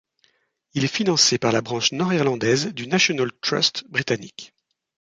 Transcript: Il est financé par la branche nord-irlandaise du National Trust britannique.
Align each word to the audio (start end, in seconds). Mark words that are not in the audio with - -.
Il 0.73 0.83
est 0.83 0.87
financé 0.87 1.37
par 1.37 1.51
la 1.51 1.61
branche 1.61 1.91
nord-irlandaise 1.91 2.73
du 2.73 2.87
National 2.87 3.29
Trust 3.39 3.87
britannique. 3.87 4.51